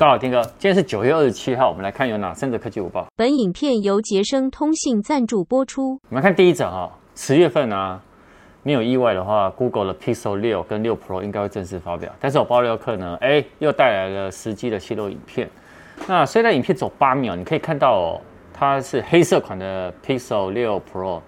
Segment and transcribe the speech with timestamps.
[0.00, 3.06] 大家好，天哥，今天是九月二十七号，我们来看有哪三则科技午报。
[3.16, 6.00] 本影片由杰生通信赞助播出。
[6.08, 8.00] 我们看第一则哈，十月份啊，
[8.62, 12.10] 没有意外的话，Google 的 Pixel 六跟六 Pro 应该会正式发表。
[12.18, 15.46] 但是我爆料客呢，哎，又带来了实际的泄露影片。
[16.08, 18.20] 那虽然影片走八秒，你可以看到哦，
[18.54, 21.20] 它是黑色款的 Pixel 六 Pro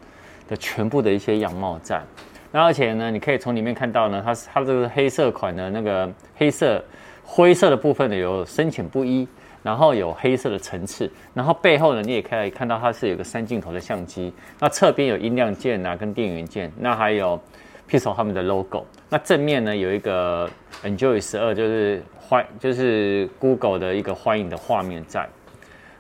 [0.49, 2.03] 的全部的一些样貌在。
[2.51, 6.83] 那而且呢，你可以从里面看到呢，它是它这个黑色款的那个黑色。
[7.25, 9.27] 灰色的部分呢，有深浅不一，
[9.63, 17.41] 然后有黑色的层次，然后背后呢，你也可以看到它是有个三镜头的相机，那侧边有音量键啊跟电源键，那还有
[17.89, 20.51] Pixel 他们的 logo，那正面呢有一个
[20.83, 25.29] Enjoy 十二，就是欢就是 Google 的一个欢迎的画面在，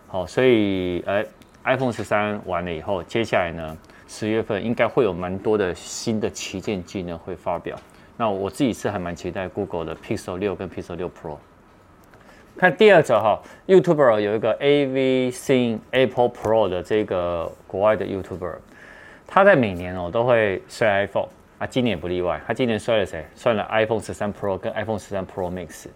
[0.08, 1.24] 好，所以呃
[1.64, 3.76] iPhone 十三完了以后，接下来呢
[4.08, 7.78] 十月份应该会有蛮多的新的旗舰机呢会发表。
[8.22, 11.38] 那我自己是还蛮期待 Google 的 Pixel 六跟 Pixel 六 Pro。
[12.56, 18.58] 看第二则哈，YouTuber 有一个 AVSing Apple Pro 的这个国外的 YouTuber，
[19.26, 21.26] 他在每年哦都会摔 iPhone
[21.58, 23.26] 啊，今年也不例外，他今年摔了谁？
[23.34, 25.88] 摔了 iPhone 十三 Pro 跟 iPhone 十三 Pro Max。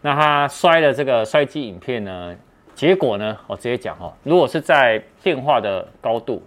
[0.00, 2.36] 那他摔的这个摔机影片呢，
[2.74, 6.42] 结果呢，我直接讲哈，如果是在电话的高度，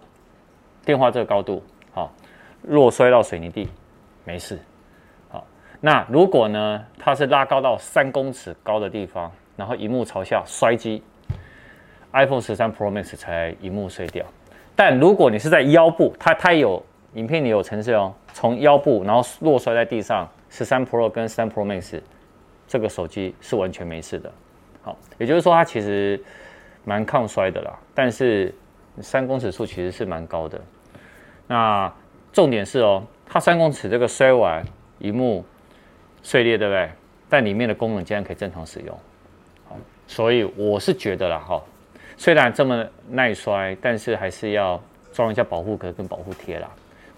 [0.83, 2.13] 电话这个高度，好，
[2.61, 3.69] 若摔到水泥地，
[4.25, 4.59] 没事。
[5.81, 11.03] 那如果呢，它是拉高到三公尺高的地方，然后荧幕朝下摔机
[12.13, 14.25] ，iPhone 十三 Pro Max 才荧幕碎掉。
[14.75, 22.01] 但如果你是在腰部，它它有影片里有程式哦，从腰部然后落摔在地上，十三 Pro 跟十三 Pro Max
[22.67, 24.31] 这个手机是完全没事的。
[24.81, 26.19] 好，也就是说它其实
[26.83, 28.53] 蛮抗摔的啦，但是
[29.01, 30.59] 三公尺处其实是蛮高的。
[31.47, 31.93] 那
[32.33, 34.65] 重点是哦，它三公尺这个摔完
[34.99, 35.45] 荧幕。
[36.25, 36.89] 碎裂对不对？
[37.29, 38.99] 但里面的功能竟然可以正常使用，
[39.69, 41.61] 好，所以我是觉得啦，哈，
[42.17, 44.81] 虽然这么耐摔，但是还是要
[45.13, 46.67] 装一下保护壳跟保护贴啦，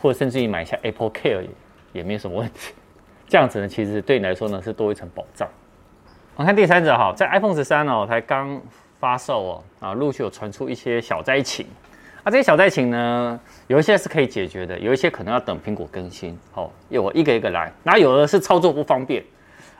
[0.01, 1.49] 或者甚至于买一下 Apple Care 也
[1.93, 2.73] 也没什么问题。
[3.29, 5.47] 这样子呢，其实对你来说呢是多一层保障。
[6.35, 8.61] 我看第三者哈，在 iPhone 十三哦才刚
[8.99, 11.65] 发售哦，啊，陆续有传出一些小灾情。
[12.27, 16.37] 啊，这些小灾情呢，有一些是可以解决的，有一些可能要等苹果更新。
[16.51, 17.71] 好，由我一个一个来。
[17.83, 19.23] 那有的是操作不方便，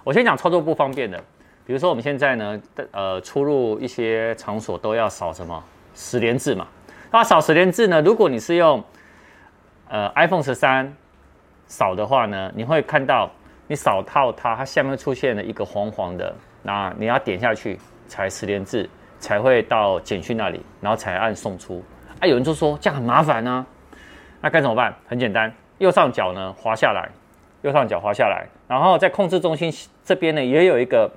[0.06, 1.22] 我先讲操作不方便的。
[1.66, 5.62] 比如说我们现在呢，呃，出入一些场所都要扫什么
[5.94, 6.66] 十连制嘛。
[7.12, 8.82] 那扫十连制呢，如果你是用
[9.90, 10.96] 呃 iPhone 十三
[11.68, 13.30] 扫的话呢，你会看到
[13.68, 21.84] 你扫到它，它下面出现了一个黄黄的，那你要点下去才十连制，才会到简讯那里，然后才按送出。
[22.20, 23.64] 啊，有人就说这样很麻烦啊，
[24.42, 24.92] 那该怎么办？
[25.08, 27.08] 很简单，右上角呢滑下来，
[27.62, 29.72] 右上角滑下来，然后在控制中心
[30.04, 31.12] 这边呢也有一个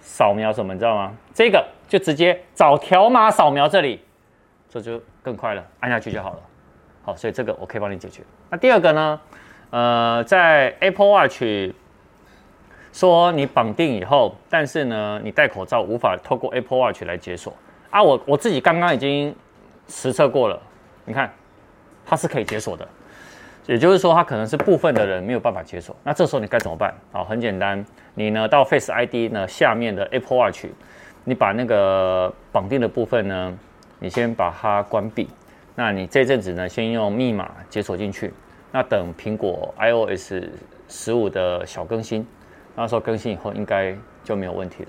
[0.00, 1.14] 扫描什么，你知道吗？
[1.32, 4.02] 这个就直接找条码扫描这里，
[4.68, 6.38] 这就更快了，按下去就好了。
[7.04, 8.22] 好，所以这个我可以帮你解决。
[8.50, 9.20] 那第二个呢？
[9.70, 11.42] 呃，在 Apple Watch
[12.92, 17.56] 说你绑定以后，但是呢你戴口罩无法透过 Apple Watch 来解锁
[17.88, 18.02] 啊。
[18.02, 19.34] 我我自己刚刚已经。
[19.88, 20.60] 实测过了，
[21.04, 21.32] 你看，
[22.04, 22.86] 它是可以解锁的，
[23.66, 25.94] 也就是说，它可能是部分的人没有办法解锁。
[26.02, 26.94] 那这时候你该怎么办？
[27.12, 27.84] 啊，很简单，
[28.14, 30.66] 你呢到 Face ID 呢下面的 Apple Watch，
[31.24, 33.58] 你把那个绑定的部分呢，
[33.98, 35.28] 你先把它关闭。
[35.74, 38.32] 那你这阵子呢，先用密码解锁进去。
[38.70, 40.34] 那等苹果 iOS
[40.88, 42.26] 十五的小更新，
[42.74, 44.88] 那时候更新以后应该就没有问题了。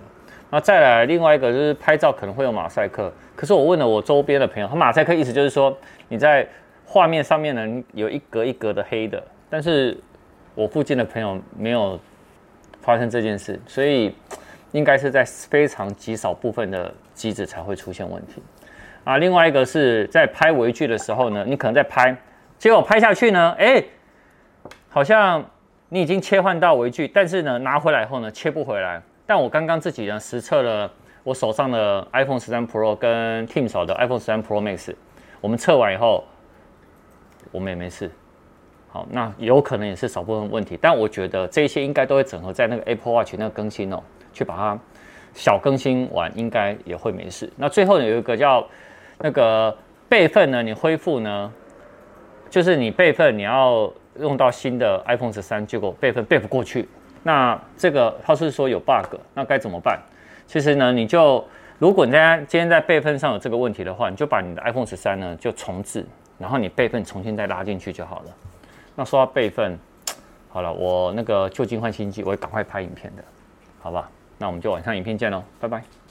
[0.50, 5.76] 那再来另外一个就是拍照可能会有马赛克，可是我问了我周边的朋友，他马赛克意思就是说
[6.08, 6.48] 你在
[6.86, 9.98] 画面上面呢有一格一格的黑的，但是
[10.54, 12.00] 我附近的朋友没有
[12.82, 14.16] 发生这件事，所以
[14.72, 18.42] 应该是在非常极少部分的机子才会出现问题。
[19.04, 22.16] 啊，另外一个是在拍微距的时候呢，你可能在拍，
[22.58, 23.84] 结果拍下去呢，哎，
[24.90, 25.44] 好像
[25.90, 29.02] 你已经切换到微距，但是呢拿回来后呢切不回来。
[29.26, 30.92] 但我刚刚自己呢实测了
[31.24, 34.94] 我手上的 iPhone 十三 Pro 跟 Tim 手的 iPhone 十三 Pro Max，
[35.42, 36.24] 我们测完以后，
[37.52, 38.12] 我们也没事。
[38.88, 44.02] 好，那有可能也是少部分问题，但我觉得这些应该都会整合在那个 Apple Watch 那个更新哦，
[44.32, 44.80] 去把它
[45.34, 47.52] 小更新完，应该也会没事。
[47.58, 48.66] 那最后有一个叫
[49.18, 49.76] 那个
[50.08, 51.52] 备份呢，你恢复呢，
[52.50, 56.88] 就是你备份你要用到新的 iPhone 十三，结果备份备不过去。
[57.28, 60.00] 那这个他是说有 bug，那该怎么办？
[60.46, 61.44] 其实呢，你就
[61.80, 66.06] 如果大家今天在备份上有这个问题的话，你就把你的 iPhone 十三呢就重置，
[66.38, 68.26] 然后你备份重新再拉进去就好了。
[68.96, 69.76] 那说到备份，
[70.50, 73.24] 好了，我那个旧金换新机，我会赶快拍影片的，
[73.82, 74.08] 好吧？
[74.38, 76.05] 那我们就晚上影片见喽，拜拜。